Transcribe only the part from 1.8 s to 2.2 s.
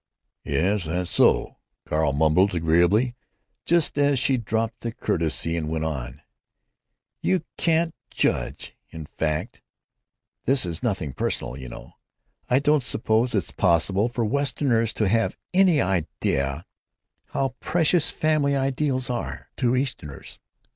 Carl